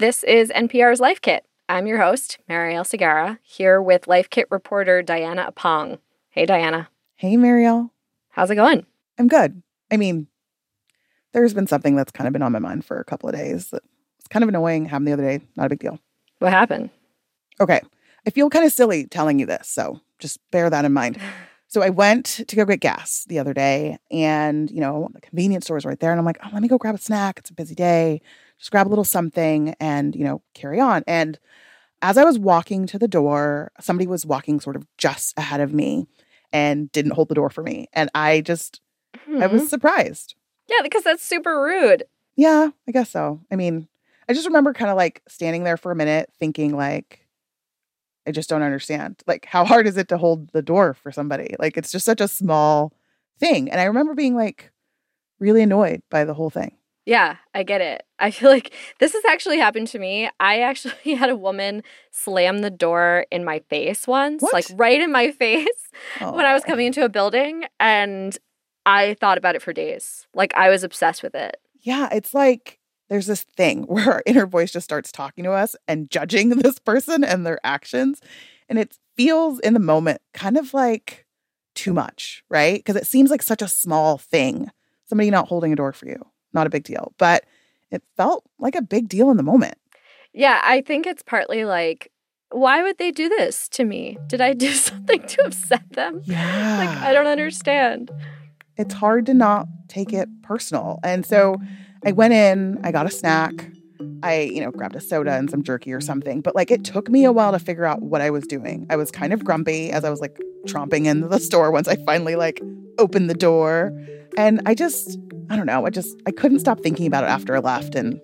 [0.00, 1.44] This is NPR's Life Kit.
[1.68, 5.98] I'm your host, Marielle Segarra, here with Life Kit reporter Diana Opong.
[6.30, 6.88] Hey, Diana.
[7.16, 7.90] Hey, Marielle.
[8.30, 8.86] How's it going?
[9.18, 9.62] I'm good.
[9.92, 10.26] I mean,
[11.34, 13.74] there's been something that's kind of been on my mind for a couple of days
[13.74, 14.86] It's kind of annoying.
[14.86, 15.42] Happened the other day.
[15.54, 15.98] Not a big deal.
[16.38, 16.88] What happened?
[17.60, 17.82] Okay.
[18.26, 21.18] I feel kind of silly telling you this, so just bear that in mind.
[21.72, 25.66] So I went to go get gas the other day, and you know, the convenience
[25.66, 27.38] store is right there, and I'm like, oh, let me go grab a snack.
[27.38, 28.22] It's a busy day
[28.60, 31.02] just grab a little something and, you know, carry on.
[31.06, 31.38] And
[32.02, 35.72] as I was walking to the door, somebody was walking sort of just ahead of
[35.72, 36.06] me
[36.52, 37.88] and didn't hold the door for me.
[37.94, 38.80] And I just,
[39.16, 39.42] mm-hmm.
[39.42, 39.68] I was mm-hmm.
[39.68, 40.34] surprised.
[40.68, 42.04] Yeah, because that's super rude.
[42.36, 43.40] Yeah, I guess so.
[43.50, 43.88] I mean,
[44.28, 47.26] I just remember kind of like standing there for a minute thinking, like,
[48.26, 49.22] I just don't understand.
[49.26, 51.56] Like, how hard is it to hold the door for somebody?
[51.58, 52.92] Like, it's just such a small
[53.38, 53.70] thing.
[53.70, 54.70] And I remember being like
[55.38, 56.76] really annoyed by the whole thing.
[57.10, 58.04] Yeah, I get it.
[58.20, 60.30] I feel like this has actually happened to me.
[60.38, 64.52] I actually had a woman slam the door in my face once, what?
[64.52, 65.88] like right in my face
[66.20, 66.32] oh.
[66.36, 67.64] when I was coming into a building.
[67.80, 68.38] And
[68.86, 70.28] I thought about it for days.
[70.34, 71.56] Like I was obsessed with it.
[71.80, 75.74] Yeah, it's like there's this thing where our inner voice just starts talking to us
[75.88, 78.20] and judging this person and their actions.
[78.68, 81.26] And it feels in the moment kind of like
[81.74, 82.76] too much, right?
[82.78, 84.70] Because it seems like such a small thing.
[85.06, 87.44] Somebody not holding a door for you not a big deal, but
[87.90, 89.76] it felt like a big deal in the moment.
[90.32, 92.12] Yeah, I think it's partly like,
[92.52, 94.18] why would they do this to me?
[94.28, 96.22] Did I do something to upset them?
[96.24, 96.78] Yeah.
[96.78, 98.10] Like, I don't understand.
[98.76, 101.00] It's hard to not take it personal.
[101.04, 101.56] And so
[102.04, 102.16] I mm-hmm.
[102.16, 103.52] went in, I got a snack,
[104.22, 106.40] I, you know, grabbed a soda and some jerky or something.
[106.40, 108.86] But like it took me a while to figure out what I was doing.
[108.88, 111.96] I was kind of grumpy as I was like tromping into the store once I
[112.06, 112.62] finally like
[112.98, 113.92] opened the door.
[114.36, 115.18] And I just,
[115.50, 118.20] I don't know, I just, I couldn't stop thinking about it after I left and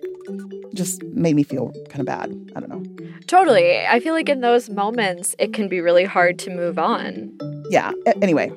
[0.73, 2.29] just made me feel kind of bad.
[2.55, 2.83] I don't know.
[3.27, 3.85] Totally.
[3.85, 7.31] I feel like in those moments, it can be really hard to move on.
[7.69, 7.91] Yeah.
[8.21, 8.51] Anyway,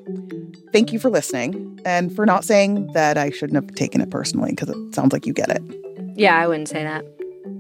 [0.73, 4.51] thank you for listening and for not saying that I shouldn't have taken it personally
[4.53, 5.63] because it sounds like you get it.
[6.15, 7.05] Yeah, I wouldn't say that.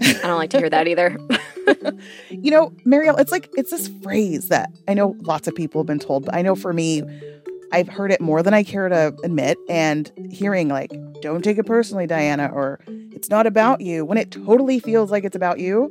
[0.02, 1.16] I don't like to hear that either.
[2.30, 5.86] you know, Marielle, it's like, it's this phrase that I know lots of people have
[5.86, 7.02] been told, but I know for me,
[7.72, 10.90] I've heard it more than I care to admit, and hearing, like,
[11.22, 12.80] don't take it personally, Diana, or
[13.12, 15.90] it's not about you, when it totally feels like it's about you,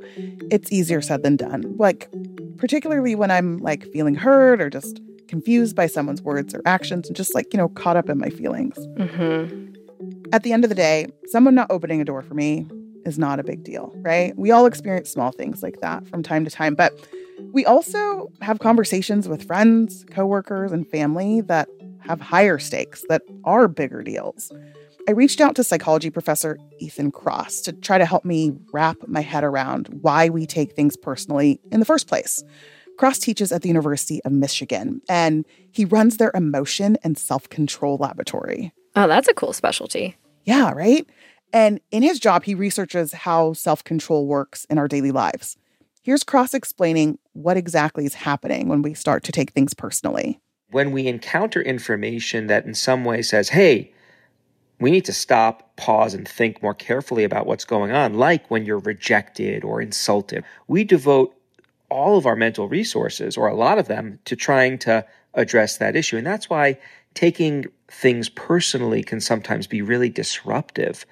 [0.51, 1.75] it's easier said than done.
[1.78, 2.09] Like,
[2.57, 7.16] particularly when I'm like feeling hurt or just confused by someone's words or actions and
[7.16, 8.75] just like, you know, caught up in my feelings.
[8.97, 9.73] Mm-hmm.
[10.34, 12.67] At the end of the day, someone not opening a door for me
[13.06, 14.38] is not a big deal, right?
[14.38, 16.94] We all experience small things like that from time to time, but
[17.52, 21.68] we also have conversations with friends, coworkers, and family that
[22.02, 24.52] have higher stakes, that are bigger deals.
[25.08, 29.22] I reached out to psychology professor Ethan Kross to try to help me wrap my
[29.22, 32.44] head around why we take things personally in the first place.
[33.00, 37.98] Kross teaches at the University of Michigan, and he runs their emotion and self control
[37.98, 38.72] laboratory.
[38.96, 40.18] Oh, that's a cool specialty.
[40.44, 41.08] Yeah, right?
[41.54, 45.58] And in his job, he researches how self control works in our daily lives.
[46.04, 50.40] Here's Kross explaining what exactly is happening when we start to take things personally.
[50.72, 53.92] When we encounter information that in some way says, hey,
[54.80, 58.66] we need to stop, pause, and think more carefully about what's going on, like when
[58.66, 60.44] you're rejected or insulted.
[60.68, 61.34] We devote
[61.90, 65.96] all of our mental resources, or a lot of them, to trying to address that
[65.96, 66.18] issue.
[66.18, 66.78] And that's why
[67.16, 71.06] taking things personally can sometimes be really disruptive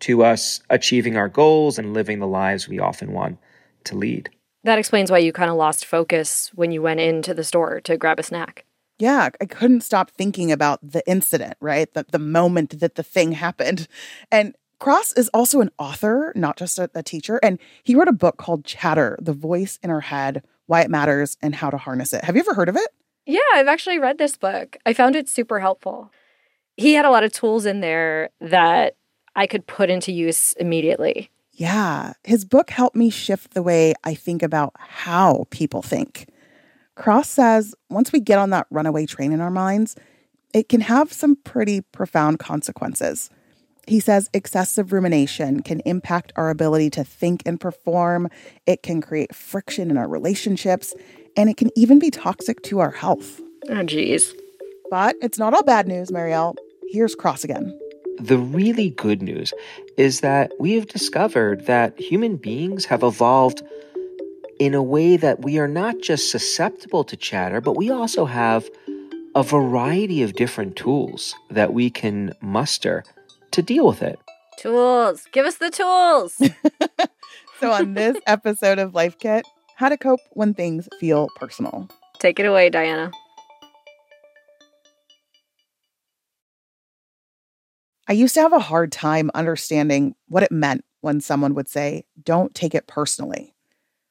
[0.00, 3.38] to us achieving our goals and living the lives we often want
[3.84, 4.30] to lead.
[4.64, 7.96] That explains why you kind of lost focus when you went into the store to
[7.96, 8.64] grab a snack.
[8.98, 11.92] Yeah, I couldn't stop thinking about the incident, right?
[11.94, 13.88] The, the moment that the thing happened.
[14.30, 17.40] And Kross is also an author, not just a, a teacher.
[17.42, 21.38] And he wrote a book called Chatter The Voice in Our Head, Why It Matters,
[21.40, 22.24] and How to Harness It.
[22.24, 22.88] Have you ever heard of it?
[23.24, 24.76] Yeah, I've actually read this book.
[24.84, 26.12] I found it super helpful.
[26.76, 28.96] He had a lot of tools in there that
[29.34, 31.30] I could put into use immediately.
[31.60, 36.26] Yeah, his book helped me shift the way I think about how people think.
[36.96, 39.94] Kross says once we get on that runaway train in our minds,
[40.54, 43.28] it can have some pretty profound consequences.
[43.86, 48.30] He says excessive rumination can impact our ability to think and perform.
[48.64, 50.94] It can create friction in our relationships,
[51.36, 53.38] and it can even be toxic to our health.
[53.68, 54.32] Oh, geez.
[54.90, 56.54] But it's not all bad news, Marielle.
[56.90, 57.78] Here's Kross again.
[58.20, 59.54] The really good news
[59.96, 63.62] is that we have discovered that human beings have evolved
[64.58, 68.68] in a way that we are not just susceptible to chatter, but we also have
[69.34, 73.04] a variety of different tools that we can muster
[73.52, 74.18] to deal with it.
[74.58, 75.26] Tools.
[75.32, 76.34] Give us the tools.
[77.60, 79.46] so, on this episode of Life Kit,
[79.76, 81.88] how to cope when things feel personal.
[82.18, 83.12] Take it away, Diana.
[88.10, 92.06] I used to have a hard time understanding what it meant when someone would say,
[92.20, 93.54] Don't take it personally.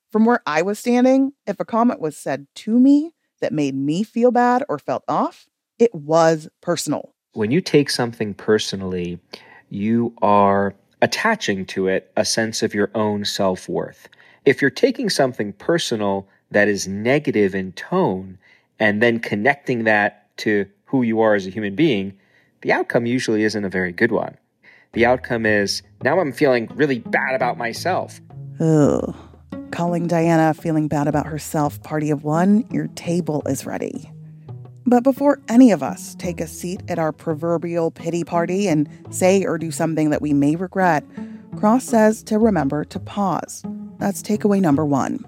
[0.10, 3.12] From where I was standing, if a comment was said to me
[3.42, 5.48] that made me feel bad or felt off,
[5.78, 7.14] it was personal.
[7.34, 9.20] When you take something personally,
[9.70, 14.08] you are attaching to it a sense of your own self worth.
[14.46, 18.38] If you're taking something personal that is negative in tone
[18.80, 22.18] and then connecting that to who you are as a human being,
[22.62, 24.36] the outcome usually isn't a very good one.
[24.94, 28.20] The outcome is now I'm feeling really bad about myself.
[28.60, 29.16] Ugh.
[29.72, 34.12] Calling Diana feeling bad about herself, party of one, your table is ready.
[34.86, 39.44] But before any of us take a seat at our proverbial pity party and say
[39.46, 41.04] or do something that we may regret,
[41.56, 43.64] Kross says to remember to pause.
[44.00, 45.24] That's takeaway number one.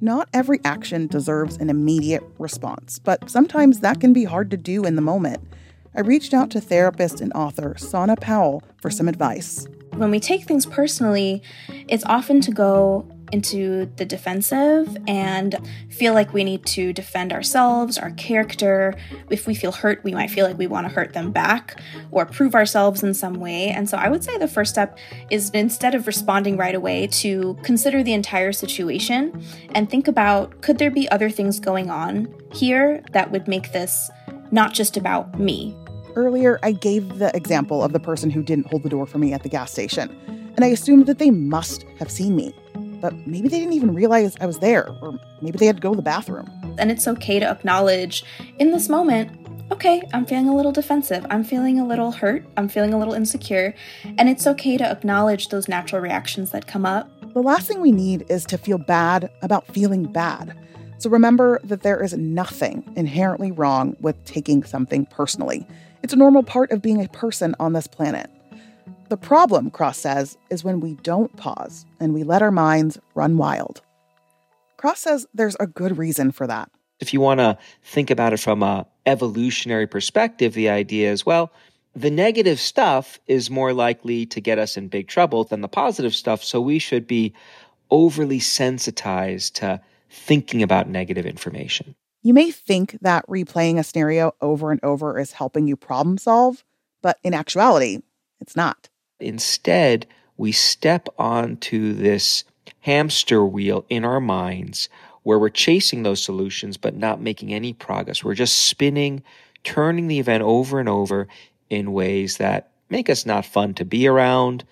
[0.00, 4.82] Not every action deserves an immediate response, but sometimes that can be hard to do
[4.84, 5.46] in the moment.
[5.94, 9.66] I reached out to therapist and author Sana Powell for some advice.
[9.96, 15.54] When we take things personally, it's often to go into the defensive and
[15.90, 18.94] feel like we need to defend ourselves, our character.
[19.30, 21.78] If we feel hurt, we might feel like we want to hurt them back
[22.10, 23.68] or prove ourselves in some way.
[23.68, 24.98] And so I would say the first step
[25.30, 29.42] is instead of responding right away, to consider the entire situation
[29.74, 34.10] and think about could there be other things going on here that would make this
[34.50, 35.74] not just about me.
[36.14, 39.32] Earlier, I gave the example of the person who didn't hold the door for me
[39.32, 40.10] at the gas station,
[40.54, 42.54] and I assumed that they must have seen me.
[43.00, 45.90] But maybe they didn't even realize I was there, or maybe they had to go
[45.92, 46.50] to the bathroom.
[46.78, 48.24] And it's okay to acknowledge
[48.58, 49.30] in this moment,
[49.72, 53.14] okay, I'm feeling a little defensive, I'm feeling a little hurt, I'm feeling a little
[53.14, 53.74] insecure,
[54.18, 57.08] and it's okay to acknowledge those natural reactions that come up.
[57.32, 60.58] The last thing we need is to feel bad about feeling bad.
[60.98, 65.66] So remember that there is nothing inherently wrong with taking something personally.
[66.02, 68.28] It's a normal part of being a person on this planet.
[69.08, 73.36] The problem, Kross says, is when we don't pause and we let our minds run
[73.36, 73.82] wild.
[74.78, 76.68] Kross says there's a good reason for that.
[76.98, 81.52] If you want to think about it from a evolutionary perspective, the idea is well,
[81.94, 86.14] the negative stuff is more likely to get us in big trouble than the positive
[86.14, 87.32] stuff, so we should be
[87.90, 91.94] overly sensitized to thinking about negative information.
[92.24, 96.62] You may think that replaying a scenario over and over is helping you problem solve,
[97.02, 98.00] but in actuality,
[98.40, 98.88] it's not.
[99.18, 102.44] Instead, we step onto this
[102.82, 104.88] hamster wheel in our minds
[105.24, 108.22] where we're chasing those solutions but not making any progress.
[108.22, 109.24] We're just spinning,
[109.64, 111.26] turning the event over and over
[111.70, 114.64] in ways that make us not fun to be around,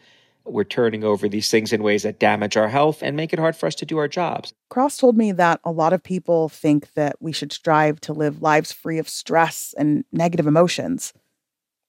[0.45, 3.57] we're turning over these things in ways that damage our health and make it hard
[3.57, 4.53] for us to do our jobs.
[4.71, 8.43] Kross told me that a lot of people think that we should strive to live
[8.43, 11.13] lives free of stress and negative emotions.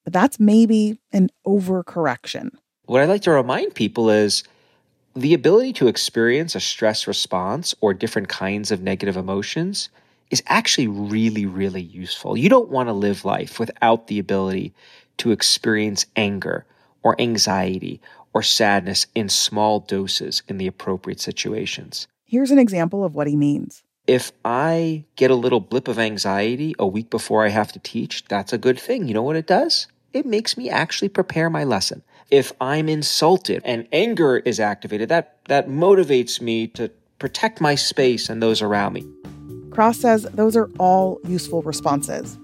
[0.04, 2.52] But that's maybe an overcorrection.
[2.86, 4.44] What I'd like to remind people is
[5.16, 9.90] the ability to experience a stress response or different kinds of negative emotions
[10.32, 12.36] is actually really, really useful.
[12.38, 14.74] You don't want to live life without the ability
[15.18, 16.66] to experience anger
[17.04, 18.00] or anxiety
[18.34, 22.08] or sadness in small doses in the appropriate situations.
[22.26, 23.84] Here's an example of what he means.
[24.08, 28.24] If I get a little blip of anxiety a week before I have to teach,
[28.26, 29.08] that's a good thing.
[29.08, 29.88] You know what it does?
[30.14, 32.04] It makes me actually prepare my lesson.
[32.30, 38.30] If I'm insulted and anger is activated, that, that motivates me to protect my space
[38.30, 39.04] and those around me.
[39.70, 42.38] Kross says those are all useful responses.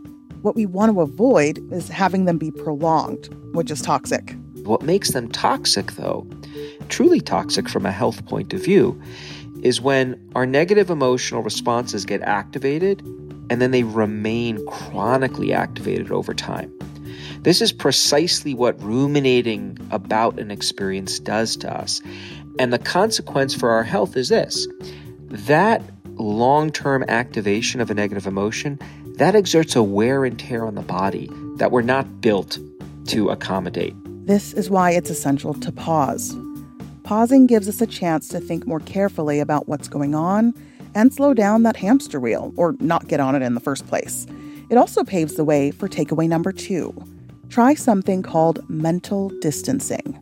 [0.43, 4.33] What we want to avoid is having them be prolonged, which is toxic.
[4.67, 6.27] What makes them toxic, though,
[6.89, 9.01] truly toxic from a health point of view,
[9.63, 13.01] is when our negative emotional responses get activated
[13.49, 16.71] and then they remain chronically activated over time.
[17.43, 22.01] This is precisely what ruminating about an experience does to us.
[22.59, 24.67] And the consequence for our health is this
[25.29, 25.81] that
[26.17, 28.79] long term activation of a negative emotion
[29.15, 32.59] that exerts a wear and tear on the body that we're not built
[33.05, 33.95] to accommodate.
[34.27, 36.35] This is why it's essential to pause.
[37.03, 40.53] Pausing gives us a chance to think more carefully about what's going on
[40.93, 44.27] and slow down that hamster wheel or not get on it in the first place.
[44.69, 46.93] It also paves the way for takeaway number two
[47.47, 50.19] try something called mental distancing.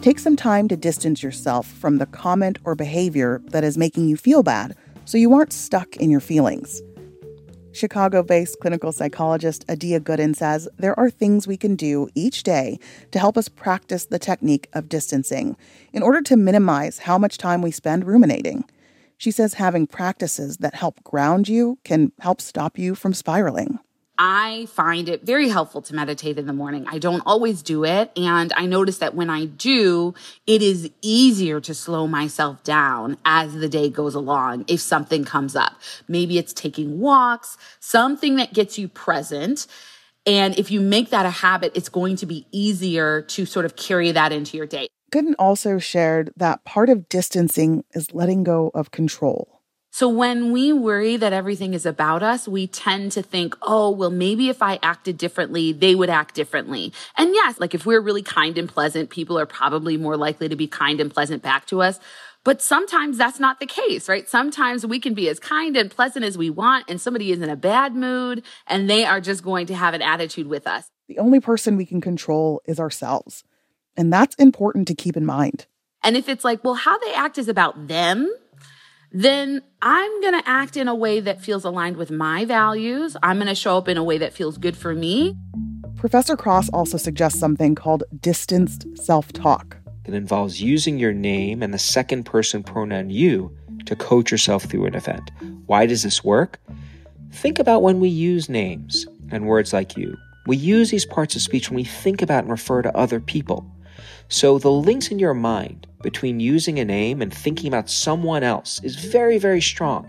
[0.00, 4.16] Take some time to distance yourself from the comment or behavior that is making you
[4.16, 4.74] feel bad
[5.04, 6.80] so you aren't stuck in your feelings.
[7.74, 12.78] Chicago based clinical psychologist Adia Gooden says there are things we can do each day
[13.10, 15.56] to help us practice the technique of distancing
[15.92, 18.62] in order to minimize how much time we spend ruminating.
[19.16, 23.78] She says having practices that help ground you can help stop you from spiraling.
[24.16, 26.86] I find it very helpful to meditate in the morning.
[26.88, 28.12] I don't always do it.
[28.16, 30.14] And I notice that when I do,
[30.46, 35.56] it is easier to slow myself down as the day goes along if something comes
[35.56, 35.74] up.
[36.06, 39.66] Maybe it's taking walks, something that gets you present.
[40.26, 43.74] And if you make that a habit, it's going to be easier to sort of
[43.76, 44.86] carry that into your day.
[45.12, 49.53] Gooden also shared that part of distancing is letting go of control.
[49.96, 54.10] So when we worry that everything is about us, we tend to think, oh, well,
[54.10, 56.92] maybe if I acted differently, they would act differently.
[57.16, 60.56] And yes, like if we're really kind and pleasant, people are probably more likely to
[60.56, 62.00] be kind and pleasant back to us.
[62.42, 64.28] But sometimes that's not the case, right?
[64.28, 67.48] Sometimes we can be as kind and pleasant as we want, and somebody is in
[67.48, 70.88] a bad mood and they are just going to have an attitude with us.
[71.06, 73.44] The only person we can control is ourselves.
[73.96, 75.66] And that's important to keep in mind.
[76.02, 78.28] And if it's like, well, how they act is about them,
[79.14, 83.16] then I'm going to act in a way that feels aligned with my values.
[83.22, 85.36] I'm going to show up in a way that feels good for me.
[85.94, 89.76] Professor Kross also suggests something called distanced self talk.
[90.04, 93.56] It involves using your name and the second person pronoun you
[93.86, 95.30] to coach yourself through an event.
[95.66, 96.58] Why does this work?
[97.30, 100.16] Think about when we use names and words like you.
[100.46, 103.64] We use these parts of speech when we think about and refer to other people.
[104.28, 108.80] So the links in your mind between using a name and thinking about someone else
[108.84, 110.08] is very, very strong.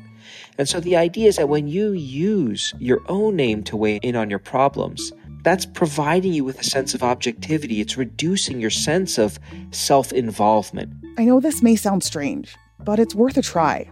[0.60, 4.16] And so the idea is that when you use your own name to weigh in
[4.16, 5.12] on your problems,
[5.44, 7.80] that's providing you with a sense of objectivity.
[7.82, 9.40] It's reducing your sense of
[9.72, 10.94] self involvement.
[11.18, 13.90] I know this may sound strange, but it's worth a try.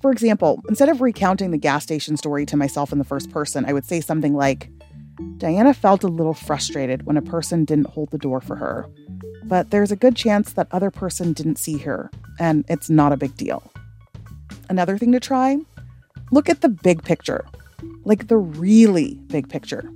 [0.00, 3.64] For example, instead of recounting the gas station story to myself in the first person,
[3.66, 4.68] I would say something like,
[5.38, 8.86] Diana felt a little frustrated when a person didn't hold the door for her,
[9.44, 13.16] but there's a good chance that other person didn't see her, and it's not a
[13.16, 13.62] big deal.
[14.68, 15.58] Another thing to try
[16.30, 17.44] look at the big picture,
[18.04, 19.90] like the really big picture.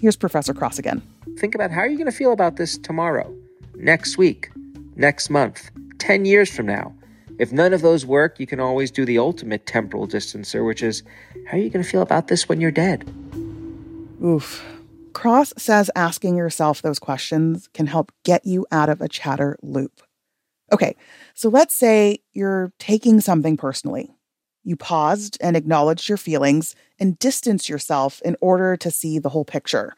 [0.00, 1.00] Here's Professor Kross again.
[1.38, 3.32] Think about how are you going to feel about this tomorrow,
[3.76, 4.50] next week,
[4.96, 6.92] next month, 10 years from now.
[7.38, 11.02] If none of those work, you can always do the ultimate temporal distancer, which is
[11.46, 13.10] how are you going to feel about this when you're dead?
[14.24, 14.64] Oof.
[15.12, 20.00] Kross says asking yourself those questions can help get you out of a chatter loop.
[20.70, 20.94] Okay,
[21.34, 24.14] so let's say you're taking something personally.
[24.62, 29.44] You paused and acknowledged your feelings and distanced yourself in order to see the whole
[29.44, 29.92] picture,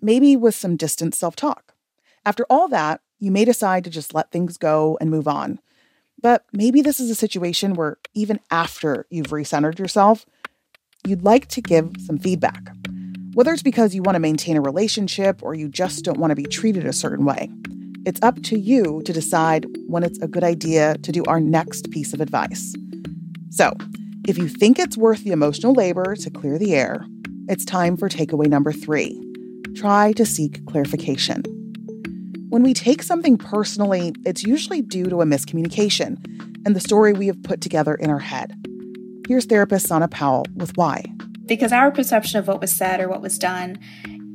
[0.00, 1.74] maybe with some distant self talk.
[2.24, 5.58] After all that, you may decide to just let things go and move on.
[6.22, 10.26] But maybe this is a situation where even after you've recentered yourself,
[11.04, 12.62] you'd like to give some feedback.
[13.38, 16.34] Whether it's because you want to maintain a relationship or you just don't want to
[16.34, 17.48] be treated a certain way,
[18.04, 21.88] it's up to you to decide when it's a good idea to do our next
[21.92, 22.74] piece of advice.
[23.50, 23.74] So,
[24.26, 27.06] if you think it's worth the emotional labor to clear the air,
[27.48, 29.12] it's time for takeaway number three
[29.76, 31.44] try to seek clarification.
[32.48, 36.18] When we take something personally, it's usually due to a miscommunication
[36.66, 38.52] and the story we have put together in our head.
[39.28, 41.04] Here's therapist Sana Powell with Why
[41.48, 43.78] because our perception of what was said or what was done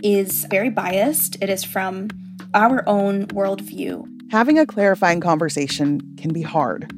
[0.04, 1.38] is very biased.
[1.42, 2.10] It is from
[2.54, 4.06] our own worldview.
[4.32, 6.92] Having a clarifying conversation can be hard.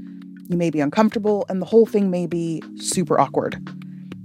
[0.47, 3.61] You may be uncomfortable, and the whole thing may be super awkward.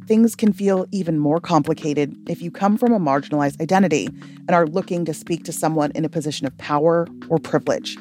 [0.06, 4.66] Things can feel even more complicated if you come from a marginalized identity and are
[4.66, 7.96] looking to speak to someone in a position of power or privilege.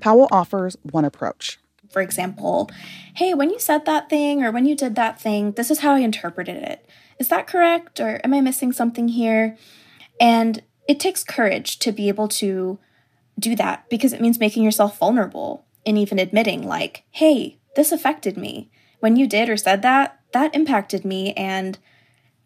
[0.00, 1.58] Powell offers one approach
[1.90, 2.70] for example,
[3.16, 5.92] hey, when you said that thing or when you did that thing, this is how
[5.92, 6.88] I interpreted it
[7.22, 8.00] is that correct?
[8.00, 9.56] Or am I missing something here?
[10.20, 12.80] And it takes courage to be able to
[13.38, 18.36] do that because it means making yourself vulnerable and even admitting, like, hey, this affected
[18.36, 18.72] me.
[18.98, 21.78] When you did or said that, that impacted me, and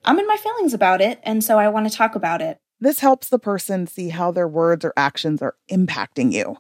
[0.04, 2.58] I'm in my feelings about it, and so I want to talk about it.
[2.78, 6.58] This helps the person see how their words or actions are impacting you.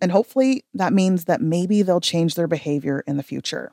[0.00, 3.72] And hopefully, that means that maybe they'll change their behavior in the future.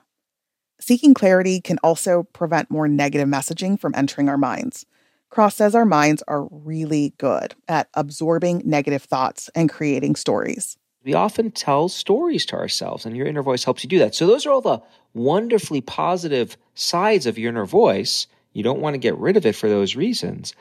[0.79, 4.85] Seeking clarity can also prevent more negative messaging from entering our minds.
[5.31, 10.77] Kross says our minds are really good at absorbing negative thoughts and creating stories.
[11.03, 14.15] We often tell stories to ourselves, and your inner voice helps you do that.
[14.15, 14.81] So, those are all the
[15.13, 18.27] wonderfully positive sides of your inner voice.
[18.53, 20.55] You don't want to get rid of it for those reasons.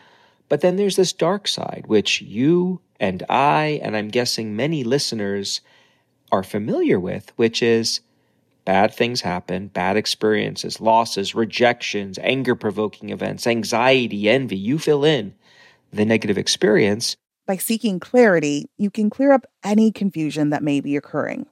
[0.48, 5.60] But then there's this dark side, which you and I, and I'm guessing many listeners,
[6.30, 8.00] are familiar with, which is
[8.64, 14.56] Bad things happen, bad experiences, losses, rejections, anger provoking events, anxiety, envy.
[14.56, 15.34] You fill in
[15.92, 17.14] the negative experience.
[17.46, 21.44] By seeking clarity, you can clear up any confusion that may be occurring.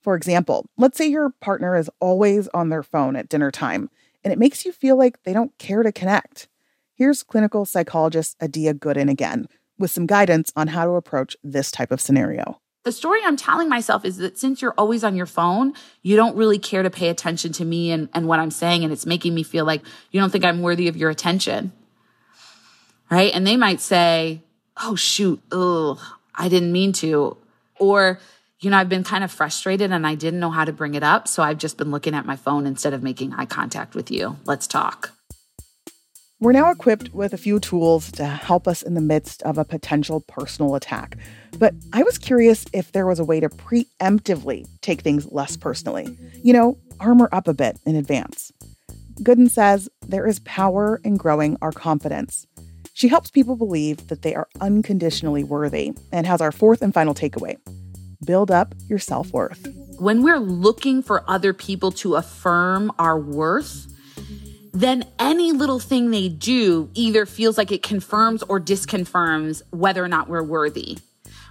[0.00, 3.90] For example, let's say your partner is always on their phone at dinner time
[4.24, 6.48] and it makes you feel like they don't care to connect.
[6.94, 9.46] Here's clinical psychologist Adia Gooden again
[9.78, 13.68] with some guidance on how to approach this type of scenario the story I'm telling
[13.68, 15.72] myself is that since you're always on your phone,
[16.04, 18.84] you don't really care to pay attention to me and, and what I'm saying.
[18.84, 21.72] And it's making me feel like you don't think I'm worthy of your attention.
[23.10, 23.32] Right.
[23.34, 24.40] And they might say,
[24.76, 25.42] Oh, shoot.
[25.50, 25.98] Ugh,
[26.36, 27.36] I didn't mean to.
[27.80, 28.20] Or,
[28.60, 31.02] you know, I've been kind of frustrated and I didn't know how to bring it
[31.02, 31.26] up.
[31.26, 34.36] So I've just been looking at my phone instead of making eye contact with you.
[34.44, 35.10] Let's talk.
[36.38, 39.64] We're now equipped with a few tools to help us in the midst of a
[39.64, 41.16] potential personal attack.
[41.58, 46.14] But I was curious if there was a way to preemptively take things less personally.
[46.44, 48.52] You know, armor up a bit in advance.
[49.22, 52.46] Gooden says there is power in growing our confidence.
[52.92, 57.14] She helps people believe that they are unconditionally worthy and has our fourth and final
[57.14, 57.56] takeaway
[58.26, 59.66] build up your self worth.
[60.00, 63.86] When we're looking for other people to affirm our worth,
[64.80, 70.08] then any little thing they do either feels like it confirms or disconfirms whether or
[70.08, 70.98] not we're worthy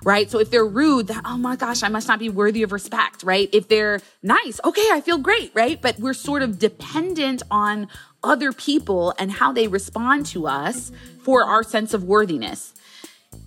[0.03, 0.29] right?
[0.29, 3.24] So if they're rude, that, oh my gosh, I must not be worthy of respect,
[3.24, 3.50] right?
[3.51, 5.82] If they're nice, okay, I feel great, right?
[5.82, 7.88] But we're sort of dependent on
[8.24, 10.91] other people and how they respond to us
[11.24, 12.75] for our sense of worthiness.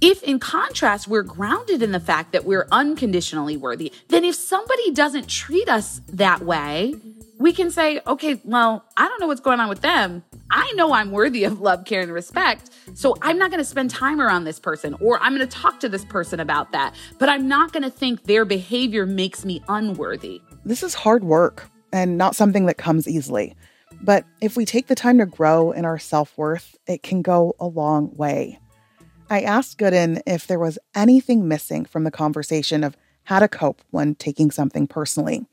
[0.01, 4.91] If, in contrast, we're grounded in the fact that we're unconditionally worthy, then if somebody
[4.91, 6.97] doesn't treat us that way,
[7.39, 10.25] we can say, okay, well, I don't know what's going on with them.
[10.51, 12.71] I know I'm worthy of love, care, and respect.
[12.95, 15.81] So I'm not going to spend time around this person or I'm going to talk
[15.81, 16.95] to this person about that.
[17.19, 20.43] But I'm not going to think their behavior makes me unworthy.
[20.65, 23.55] This is hard work and not something that comes easily.
[24.01, 27.55] But if we take the time to grow in our self worth, it can go
[27.61, 28.59] a long way.
[29.31, 33.83] I asked Gooden if there was anything missing from the conversation of how to cope
[33.91, 35.47] when taking something personally.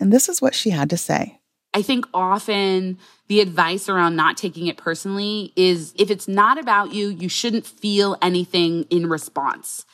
[0.00, 1.38] And this is what she had to say.
[1.72, 6.92] I think often the advice around not taking it personally is if it's not about
[6.92, 9.84] you, you shouldn't feel anything in response.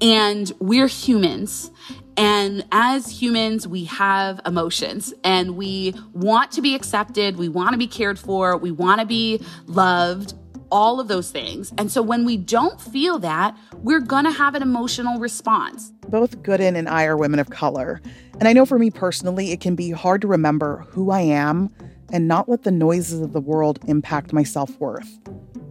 [0.00, 1.70] And we're humans.
[2.16, 7.36] And as humans, we have emotions and we want to be accepted.
[7.36, 8.56] We want to be cared for.
[8.56, 10.34] We want to be loved
[10.70, 11.72] all of those things.
[11.78, 15.92] And so when we don't feel that, we're going to have an emotional response.
[16.08, 18.00] Both Gooden and I are women of color.
[18.38, 21.70] And I know for me personally, it can be hard to remember who I am
[22.12, 25.18] and not let the noises of the world impact my self worth.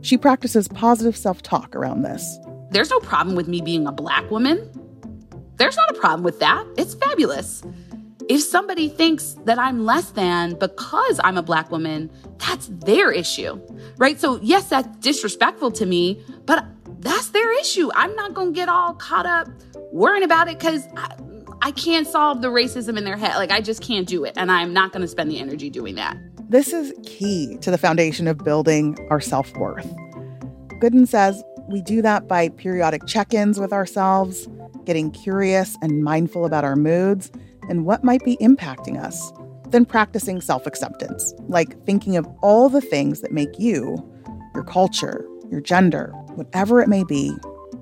[0.01, 2.39] She practices positive self talk around this.
[2.71, 4.69] There's no problem with me being a black woman.
[5.57, 6.65] There's not a problem with that.
[6.77, 7.63] It's fabulous.
[8.29, 13.59] If somebody thinks that I'm less than because I'm a black woman, that's their issue,
[13.97, 14.19] right?
[14.19, 16.63] So, yes, that's disrespectful to me, but
[16.99, 17.89] that's their issue.
[17.95, 19.47] I'm not going to get all caught up
[19.91, 21.15] worrying about it because I,
[21.63, 23.33] I can't solve the racism in their head.
[23.37, 24.33] Like, I just can't do it.
[24.37, 26.15] And I'm not going to spend the energy doing that.
[26.51, 29.91] This is key to the foundation of building our self worth.
[30.79, 34.47] Gooden says we do that by periodic check ins with ourselves,
[34.85, 37.31] getting curious and mindful about our moods,
[37.69, 39.31] and what might be impacting us
[39.69, 43.97] than practicing self acceptance, like thinking of all the things that make you,
[44.55, 47.33] your culture, your gender, whatever it may be,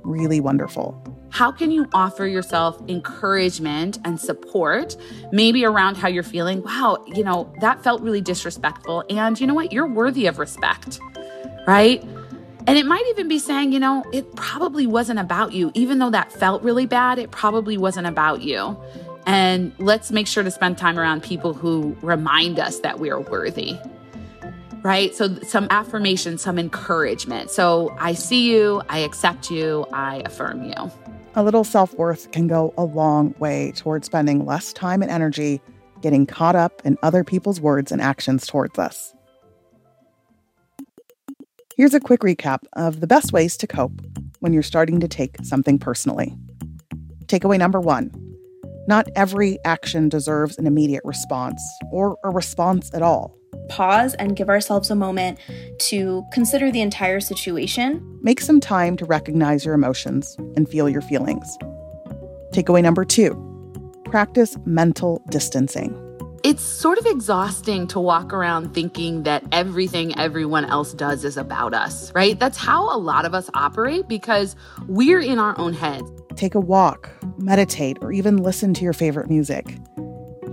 [0.04, 1.02] really wonderful.
[1.30, 4.98] How can you offer yourself encouragement and support,
[5.32, 6.62] maybe around how you're feeling?
[6.64, 9.06] Wow, you know, that felt really disrespectful.
[9.10, 9.72] And you know what?
[9.72, 11.00] You're worthy of respect,
[11.66, 12.02] right?
[12.66, 15.72] And it might even be saying, you know, it probably wasn't about you.
[15.74, 18.78] Even though that felt really bad, it probably wasn't about you.
[19.28, 23.20] And let's make sure to spend time around people who remind us that we are
[23.20, 23.76] worthy.
[24.84, 25.14] Right?
[25.14, 27.52] So, some affirmation, some encouragement.
[27.52, 30.92] So, I see you, I accept you, I affirm you.
[31.36, 35.62] A little self worth can go a long way toward spending less time and energy
[36.02, 39.14] getting caught up in other people's words and actions towards us.
[41.76, 43.92] Here's a quick recap of the best ways to cope
[44.40, 46.38] when you're starting to take something personally.
[47.26, 48.10] Takeaway number one
[48.90, 53.36] not every action deserves an immediate response or a response at all.
[53.68, 55.40] Pause and give ourselves a moment
[55.80, 58.02] to consider the entire situation.
[58.22, 61.46] Make some time to recognize your emotions and feel your feelings.
[62.54, 63.36] Takeaway number two
[64.06, 65.94] practice mental distancing.
[66.46, 71.74] It's sort of exhausting to walk around thinking that everything everyone else does is about
[71.74, 72.40] us, right?
[72.40, 74.56] That's how a lot of us operate because
[74.88, 76.10] we're in our own heads.
[76.38, 79.66] Take a walk, meditate, or even listen to your favorite music.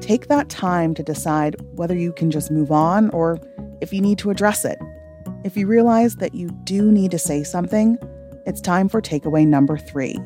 [0.00, 3.38] Take that time to decide whether you can just move on or
[3.82, 4.78] if you need to address it.
[5.44, 7.98] If you realize that you do need to say something,
[8.46, 10.16] it's time for takeaway number three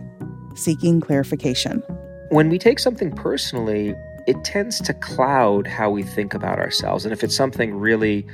[0.55, 1.83] seeking clarification.
[2.31, 3.97] When we take something personally,
[4.29, 7.05] it tends to cloud how we think about ourselves.
[7.05, 8.25] And if it's something really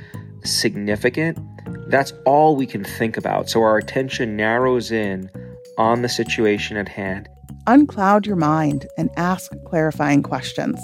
[0.43, 1.39] significant,
[1.89, 3.49] that's all we can think about.
[3.49, 5.29] So our attention narrows in
[5.77, 7.27] on the situation at hand.
[7.67, 10.79] Uncloud your mind and ask clarifying questions.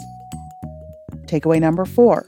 [1.25, 2.25] Takeaway number four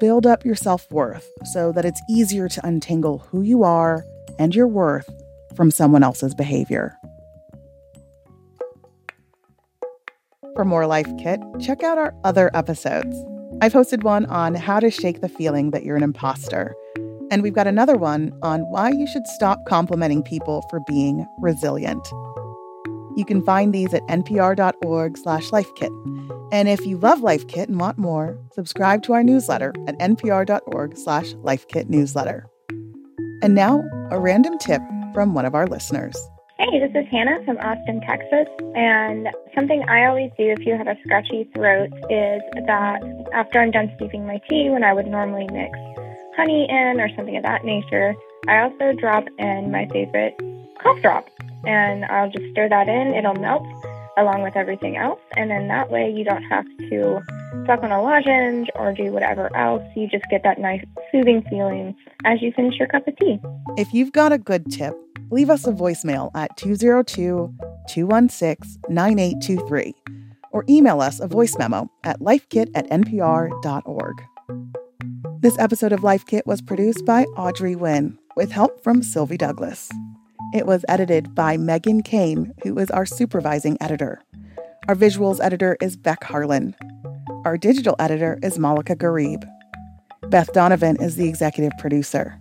[0.00, 4.04] build up your self worth so that it's easier to untangle who you are
[4.36, 5.08] and your worth
[5.54, 6.94] from someone else's behavior.
[10.56, 13.16] For more Life Kit, check out our other episodes.
[13.60, 16.74] I've hosted one on how to shake the feeling that you're an imposter.
[17.32, 22.06] And we've got another one on why you should stop complimenting people for being resilient.
[23.16, 26.48] You can find these at npr.org slash lifekit.
[26.52, 30.98] And if you love Life Kit and want more, subscribe to our newsletter at npr.org
[30.98, 32.44] slash lifekit newsletter.
[33.42, 34.82] And now, a random tip
[35.14, 36.14] from one of our listeners.
[36.58, 38.46] Hey, this is Hannah from Austin, Texas.
[38.76, 43.70] And something I always do if you have a scratchy throat is that after I'm
[43.70, 45.70] done steeping my tea, when I would normally mix
[46.36, 48.14] honey in or something of that nature.
[48.48, 50.34] I also drop in my favorite
[50.82, 51.28] cough drop,
[51.64, 53.14] and I'll just stir that in.
[53.14, 53.64] It'll melt
[54.18, 57.20] along with everything else, and then that way you don't have to
[57.66, 59.82] suck on a lozenge or do whatever else.
[59.96, 63.38] You just get that nice soothing feeling as you finish your cup of tea.
[63.76, 64.94] If you've got a good tip,
[65.30, 67.54] leave us a voicemail at 202
[67.88, 69.94] 216 9823
[70.50, 74.22] or email us a voice memo at lifekit at npr.org.
[75.42, 79.90] This episode of Life Kit was produced by Audrey Nguyen with help from Sylvie Douglis.
[80.54, 84.22] It was edited by Meghan Keane, who is our supervising editor.
[84.86, 86.76] Our visuals editor is Beck Harlan.
[87.44, 89.42] Our digital editor is Malika Gharib.
[90.28, 92.40] Beth Donovan is the executive producer.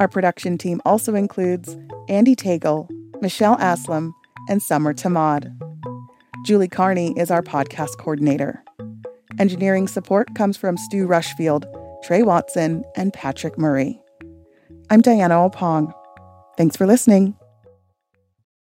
[0.00, 1.76] Our production team also includes
[2.08, 2.88] Andee Tagle,
[3.22, 4.10] Michelle Aslam,
[4.48, 5.54] and Summer Thomad.
[6.44, 8.60] Julie Carney is our podcast coordinator.
[9.38, 11.62] Engineering support comes from Stu Rushfield
[12.00, 14.00] Trey Watson, and Patrick Murray.
[14.90, 15.92] I'm Diana Opong.
[16.56, 17.37] Thanks for listening.